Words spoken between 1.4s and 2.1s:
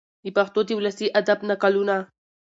نکلونه،